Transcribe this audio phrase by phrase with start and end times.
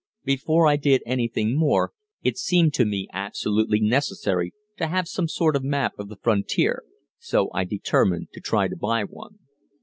[0.23, 1.91] Before I did anything more,
[2.23, 6.81] it seemed to me absolutely necessary to have some sort of map of the frontier,
[7.19, 9.37] so I determined to try to buy one.